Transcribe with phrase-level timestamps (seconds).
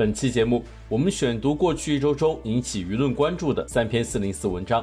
[0.00, 4.82] 本期节目，我们选读过去一周中引起舆论关注的三篇四零四文章。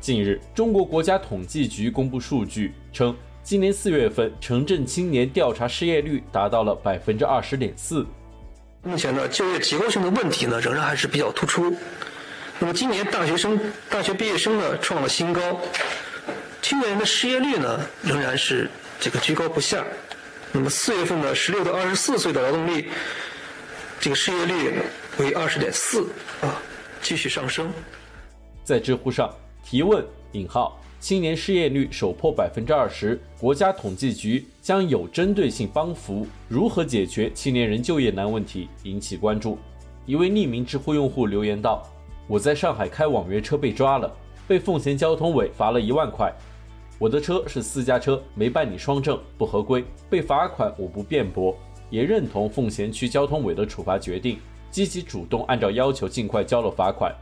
[0.00, 8.06] 近日，中国国家统计局公布数据称，今年四月份城镇青年调查失业率达到了百分之二十点四。
[8.82, 11.70] 目前呢，就业结构性的问题呢，仍然还是比较突出。
[12.58, 15.60] 那么，今年大学生、大学毕业生呢，创了新高，
[16.62, 19.84] 青年人的失业率呢，仍然是这个居高不下。
[20.56, 22.86] 那么四月份的十六到二十四岁的劳动力，
[23.98, 24.72] 这个失业率
[25.18, 26.04] 为二十点四
[26.40, 26.62] 啊，
[27.02, 27.68] 继续上升。
[28.62, 29.28] 在知乎上
[29.64, 39.58] 提问引号，青年失业率首破百分之二十，国家统计局将有针对性帮扶，如何解决青年人就业难问题引起关注。
[40.06, 41.82] 一位匿名知乎用户留言道
[42.28, 44.08] ：“我在上海开网约车被抓了，
[44.46, 46.32] 被奉贤交通委罚了一万块。”
[46.98, 50.72] 我的车是私家车，没办理双证，不合规，被罚款。
[50.78, 51.56] 我不辩驳，
[51.90, 54.38] 也认同奉贤区交通委的处罚决定，
[54.70, 57.12] 积极主动按照要求尽快交了罚款。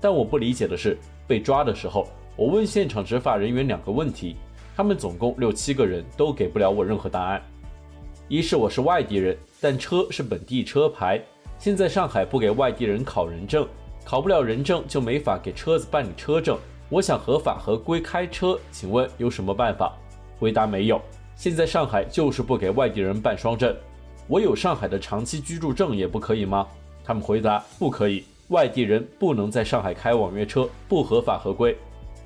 [0.00, 4.36] 但我不理解的是，被抓的时候，我问现场执法人员两个问题，
[4.76, 7.42] 他们总共六七个人都给不了我任何答案。
[8.28, 11.20] 一是我是外地人，但车是本地车牌，
[11.58, 13.66] 现在上海不给外地人考人证，
[14.04, 16.56] 考不了人证就没法给车子办理车证。
[16.90, 19.96] 我想合法合规开车，请问有什么办法？
[20.40, 21.00] 回答没有。
[21.36, 23.72] 现在上海就是不给外地人办双证，
[24.26, 26.66] 我有上海的长期居住证也不可以吗？
[27.04, 31.76] 他们回答不可以，外地人不能在上海开网约车，不合法合规。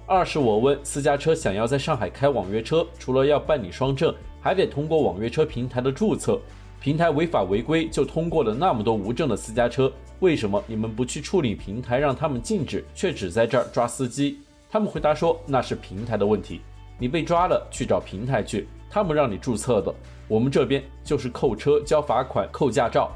[0.06, 6.40] 二是我问私家车想要在上海开网约车，除了要办理双证，还得通过网约车平台的注册，
[6.80, 14.38] 平台违法违规就通过了那么多无证的私家车，为什么你们不去处理平台让他们禁止，却只在这儿抓司机？
[14.74, 16.60] 他们回答说：“那是平台的问题，
[16.98, 19.94] 你被抓了，去找平台去，他们让你注册的。
[20.26, 23.12] 我们这边就是扣车、交罚款、扣驾照。”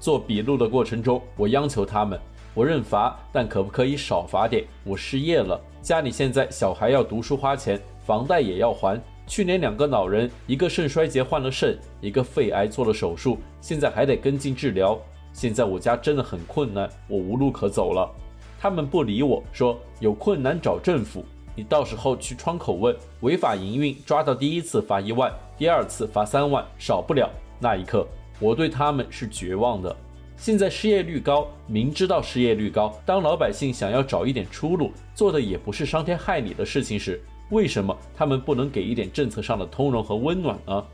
[0.00, 2.18] 做笔录的过程中，我央求他们
[2.52, 4.64] ：“我认罚，但可不可以少罚点？
[4.82, 9.00] 我失业了，家里现在小孩要读书花钱，房贷也要还。
[9.24, 14.98] 去年两个老人，一个肾衰竭换了肾，一个肺癌做了手术，现在还得跟进治疗。
[15.32, 18.12] 现在我家真的很困难，我无路可走了。”
[18.60, 21.24] 他们不理我，说有困难找政府。
[21.54, 27.30] 你到时候去窗口问，违法营运抓到第一次罚一万，第二次罚三万，少不了。
[27.60, 28.06] 那一刻，
[28.38, 29.94] 我对他们是绝望的。
[30.36, 37.20] 现在失业率高，明知道失业率高，当老百姓想要找一点出路，做的也不是伤天害理的事情时，
[37.50, 40.84] 为什么他们不能给一点政策上的通融和温暖呢？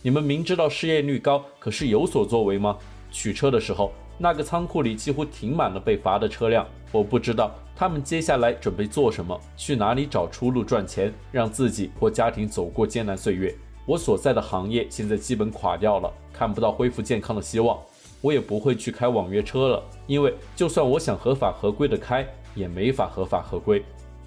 [0.00, 2.78] 你们明知道失业率高，可是有所作为吗？
[3.10, 6.66] 取车的时候，那个仓库里几乎停满了被罚的车辆。
[6.92, 13.52] 我不知道他们接下来准备做什么，去哪里找出路赚钱，让自己或家庭走过艰难岁月。
[13.86, 17.76] 我所在的行业现在基本垮掉了，看不到恢复健康的希望。
[18.20, 23.82] 我也不会去开网约车了，因为就算我想合法合规的开，也没法合法合规。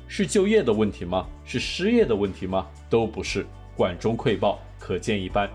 [0.07, 1.25] 是就业的问题吗？
[1.45, 2.67] 是失业的问题吗？
[2.89, 3.45] 都不是。
[3.77, 5.49] 管中窥豹，可见一斑。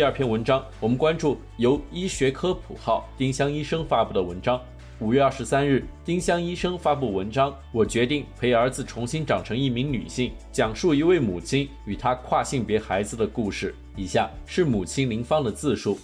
[0.00, 4.58] 第二篇文章，我们关注由医学科普号丁香医生发布的文章。
[4.98, 13.74] 五月二十三日，丁香医生发布文章，我决定陪儿子重新长成一名女性，讲述一位母亲与她跨性别孩子的故事。
[13.94, 15.98] 以下是母亲林芳的自述：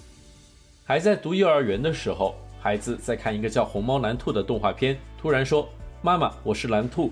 [0.84, 5.66] 还在读幼儿园的时候，孩子在看一个叫《红猫蓝兔》的动画片，突然说
[6.04, 7.10] ：“妈妈，我是蓝兔。”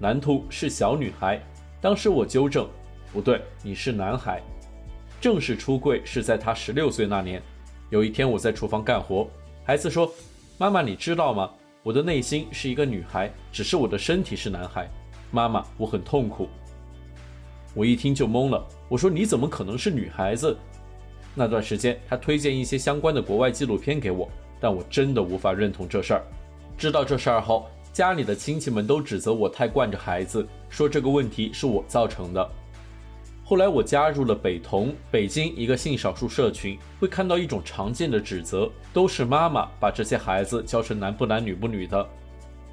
[0.00, 1.38] 蓝兔是小女孩。
[1.78, 2.66] 当时我纠正
[3.12, 4.40] ：“不对，你是男孩。”
[5.20, 7.42] 正式出柜是在他十六岁那年。
[7.90, 9.28] 有一天，我在厨房干活，
[9.64, 10.12] 孩子说
[10.58, 11.50] ：“妈妈，你知道吗？
[11.82, 14.88] 我的内心是一个女孩，只是我的身体是男孩。
[15.30, 16.48] 妈妈，我很痛苦。”
[17.74, 18.66] 我一听就懵了。
[18.88, 20.56] 我说：“你怎么可能是女孩子？”
[21.34, 24.28] 那段时间，他推荐一些相关的国外纪录片给我，
[24.58, 26.22] 但我真的无法认同这事儿。
[26.78, 32.50] 知道这事儿后，家里的亲戚们都指责我太惯着孩子，说这个问题是我造成的。
[33.48, 42.04] 后来我加入了北同北京一个性少数社群，会看到一种常见的指责，都是妈妈把这些孩子教成男不男女不女的。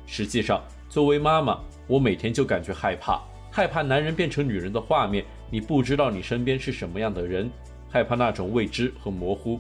[0.08, 3.22] 实际上，作为妈妈，我每天就感觉害怕，
[3.52, 7.48] 害怕男人变成女人的画面，你不知道你身边是什么样的人，
[7.88, 9.60] 害怕那种未知和模糊。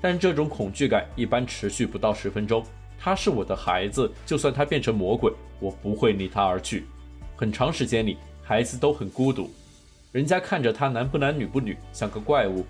[0.00, 2.64] 但这种恐惧感一般持续不到十分钟。
[2.98, 6.86] 他是我的孩子，就算他变成魔鬼，我不会离他而去。
[7.36, 9.50] 很长时间里，孩子都很孤独，
[10.14, 12.64] 人家看着他男不男女不女，像个怪物。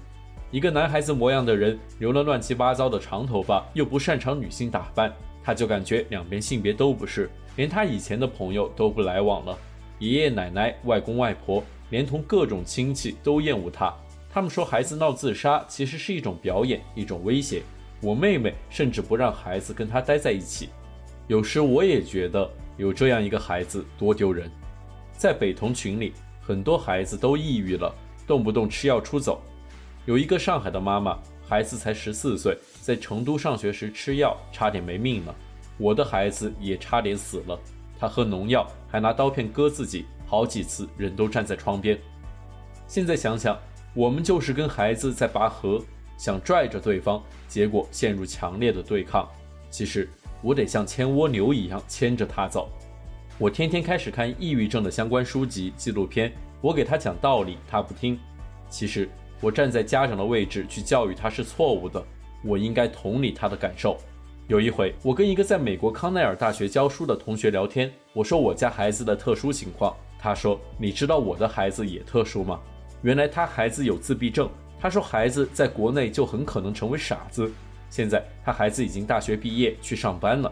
[0.50, 5.12] 一个男孩子模样的人，留了乱七八糟的长头发，又不擅长女性打扮，
[5.42, 9.58] 他就感觉两边性别都不是，连他以前的朋友都不来往了。
[9.98, 13.94] 爷爷奶奶、外公外婆，连同各种亲戚都厌恶他。
[14.30, 17.62] 他们说孩子闹自杀其实是一种表演，一种威胁。
[18.00, 20.70] 我妹妹甚至不让孩子跟他待在一起。
[21.26, 24.50] 有时我也觉得有这样一个孩子多丢人。
[25.12, 26.14] 在北同群里，
[26.46, 27.90] 很多孩子都抑郁了，
[28.26, 29.40] 动不动吃药出走。
[30.04, 31.18] 有一个上海的妈妈，
[31.48, 35.34] 孩子才十四岁，在成都上学时吃药，差点没命了。
[35.78, 37.58] 我的孩子也差点死了，
[37.98, 41.98] 他喝农药，还拿刀片割自己，好几次人都站在窗边。
[42.86, 43.58] 现在想想，
[43.94, 45.82] 我们就是跟孩子在拔河，
[46.18, 49.26] 想拽着对方，结果陷入强烈的对抗。
[49.70, 50.06] 其实
[50.42, 52.68] 我得像牵蜗牛一样牵着他走。
[53.36, 58.18] 我天天开始看抑郁症的相关书籍、纪录片，我给他讲道理，他不听。
[58.68, 59.08] 其实。
[59.40, 62.02] 我站在家长的位置去教育他是错误的，
[62.42, 63.98] 我应该同理他的感受。
[64.46, 72.58] 有一回，我跟一个在美国康奈尔大学教书的同学聊天，我说我家孩子的特殊情况，他说：“你知道我的孩子也特殊吗？
[73.02, 74.48] 原来他孩子有自闭症。
[74.80, 77.52] 他说孩子在国内就很可能成为傻子。
[77.90, 80.50] 现在他孩子已经大学毕业去上班了。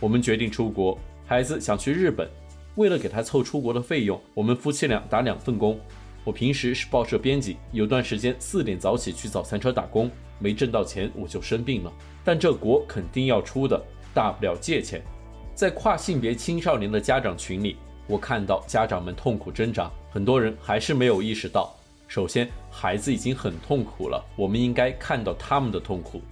[0.00, 2.30] 我们决定出国，孩子想去日本，
[2.76, 5.78] 为了给他凑出国的费用，我们夫妻俩打两份工。”
[6.22, 11.92] 我平时是报社编辑，有段时间四点早起去早餐车打工，没挣到钱我就生病了。
[12.24, 13.80] 但这国肯定要出的，
[14.14, 15.02] 大不了借钱。
[15.54, 17.76] 在跨性别青少年的家长群里，
[18.06, 21.74] 我看到家长们痛苦挣扎，很多人还是没有意识到，
[22.06, 26.22] 首先孩子已经很痛苦了，我们应该看到他们的痛苦。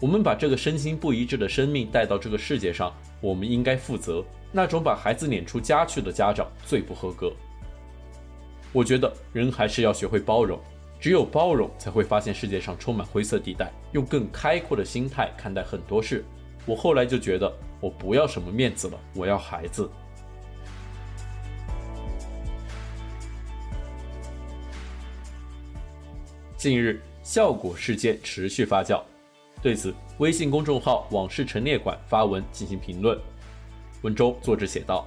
[0.00, 4.24] 我们把这个身心不一致的生命带到这个世界上，我们应该负责。
[4.52, 7.32] 那种把孩子撵出家去的家长最不合格。
[8.72, 10.58] 我觉得人还是要学会包容，
[11.00, 16.24] 只有包容，才会发现世界上充满灰色地带，用更开阔的心态看待很多事。
[16.64, 19.90] 我后来就觉得，我不要什么面子了，我要孩子。
[26.56, 29.02] 近日，效果事件持续发酵，
[29.60, 33.18] 对此，微信公众号“往事陈列馆”发文进行评论。
[34.02, 35.06] 文中作者写道。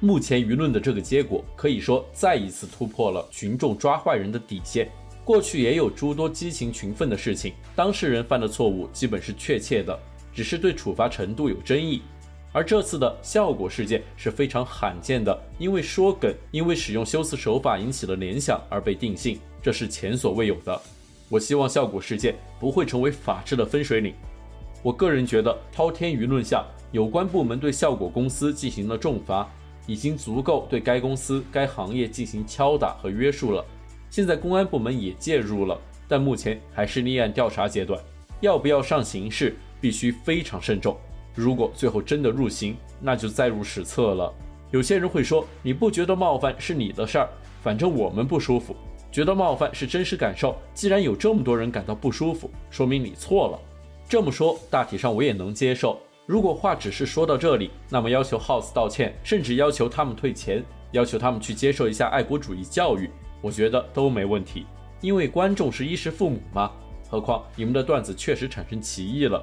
[0.00, 4.88] 目前舆论的这个结果，可以说再一次突破了群众抓坏人的底线。
[5.24, 9.98] 过去也有诸多激情群愤的事情，当事人犯的错误基本是确切的，
[10.32, 12.02] 只是对处罚程度有争议。
[12.52, 20.80] 而这次的效果事件是非常罕见的，因为说梗，因为使用修辞手法引起了联想而被定性，这是前所未有的。
[21.28, 24.14] 我希望效果事件不会成为法治的分水岭。
[24.82, 29.48] 我个人觉得，滔天舆论下，有关部门对效果公司进行了重罚。
[29.86, 33.64] 已经足够对该公司、该行业进行敲打和约束了。
[34.10, 37.98] 现在公安部门也介入了，但目前还是立案调查阶段。
[38.42, 40.94] 要不要上刑事，必须非常慎重。
[41.34, 44.30] 如果最后真的入刑，那就载入史册了。
[44.70, 47.28] 有些人会说，你不觉得冒犯是你的事儿，
[47.62, 48.76] 反正我们不舒服。
[49.10, 53.58] 觉得冒犯是真实感受，既然有这么多人感到不舒服，说明你错了。
[54.08, 55.98] 这么说，大体上我也能接受。
[56.26, 60.62] 如果话只是说到这里，那么要求 House 道歉，甚至要求他们退钱，
[60.92, 63.10] 要求他们去接受一下爱国主义教育，
[63.40, 64.66] 我觉得都没问题。
[65.00, 66.70] 因为观众是衣食父母嘛。
[67.10, 69.42] 何况你们的段子确实产生歧义了。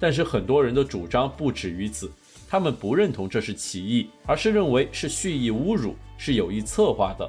[0.00, 2.10] 但是很多人的主张不止于此，
[2.48, 7.28] 他们不认同这是歧义，而是认为是蓄意侮辱，是有意策划的，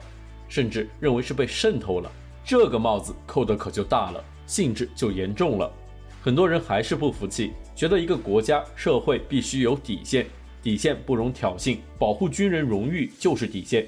[0.54, 2.12] 甚至认为是被渗透了。
[2.46, 5.74] 这个帽子扣得可就大了，性质就严重了。
[6.22, 10.28] 很多人还是不服气，觉得一个国家社会必须有底线，
[10.62, 13.88] 底线不容挑衅，保护军人荣誉就是底线。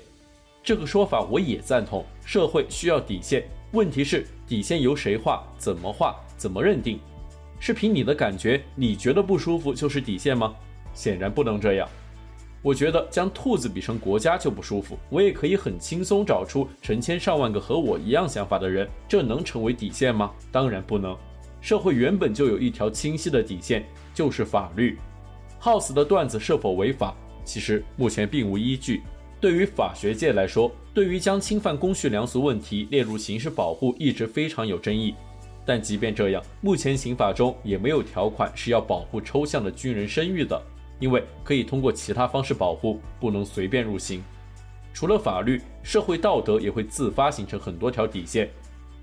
[0.63, 3.43] 这个说法我也赞同，社会需要底线。
[3.73, 5.45] 问题是底线由谁画？
[5.59, 6.15] 怎么画？
[6.35, 6.99] 怎么认定？
[7.59, 10.55] 是凭你的感觉，你觉得不舒服就是底线吗？
[10.95, 11.87] 显然不能这样。
[12.65, 20.31] 我觉得将兔子比成国家就不舒服，我也可以很轻松找出成千上万个和我一样想法的人，这能成为底线吗？
[20.51, 21.15] 当然不能。
[21.61, 24.97] 社会原本就有一条清晰的底线，就是法律。
[25.61, 29.03] House 的段子是否违法，其实目前并无依据。
[29.39, 35.13] 对于法学界来说，对于将侵犯公序良俗问题列入刑事保护，一直非常有争议。
[35.67, 40.59] 但即便这样，目前刑法中也没有条款是要保护抽象的军人声誉的，
[40.99, 44.23] 因为可以通过其他方式保护，不能随便入刑。
[44.93, 48.49] 除了法律，社会道德也会自发形成很多条底线。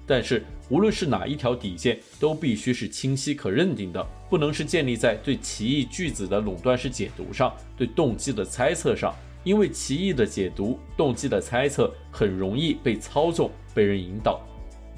[0.06, 9.14] 但是，无论是哪一条底线，都必须是清晰可认定的，不能是建立在对歧义句子的垄断式解读上，对动机的猜测上。
[9.44, 14.40] 因为歧义的解读、动机的猜测很容易被操纵、被人引导，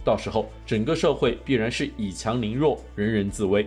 [0.04, 3.66] 到时候整个社会必然是以强凌弱、人人自危。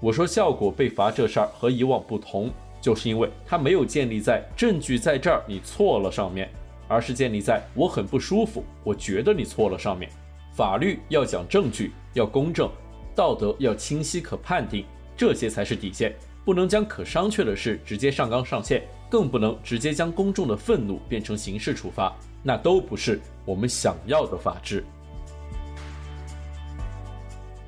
[0.00, 6.48] 我说效果被罚这事儿和以往不同，就是因为它没有建立在证据在这儿你错了上面，
[6.88, 10.10] 而是建立在我很不舒服、我觉得你错了上面。
[10.54, 12.70] 法律要讲证据，要公正，
[13.14, 14.84] 道德要清晰可判定，
[15.16, 16.14] 这些才是底线，
[16.44, 18.82] 不能将可商榷的事直接上纲上线。
[19.08, 24.84] 更不能直接将公众的愤怒变成刑事处罚，那都不是我们想要的法治。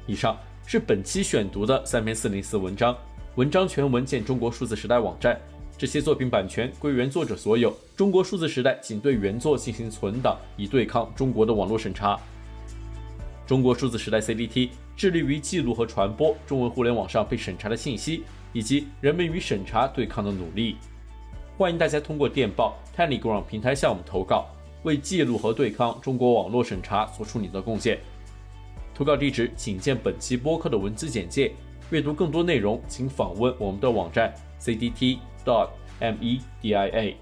[0.05, 0.37] 以上
[0.67, 2.93] 是本期选读的三篇四零四文章，
[3.38, 5.40] 文章全文见中国数字时代网站。
[5.76, 12.18] 这些作品版权归原作者所有，中国数字时代仅对原作进行存档，以对抗中国的网络审查。
[13.47, 20.75] 中国数字时代 CDT 致力于记录和传播中文互联网上被审查的信息，以及人们与审查对抗的努力。
[21.57, 24.49] 欢迎大家通过电报 Telegram 平台向我们投稿，
[24.83, 28.00] 为记录和对抗中国网络审查做出你的贡献。
[28.92, 31.52] 投稿地址请见本期播客的文字简介。
[31.90, 37.14] 阅读更多内容，请访问我们的网站 cdt.dot.media。